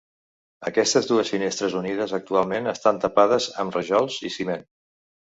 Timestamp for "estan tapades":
2.71-3.49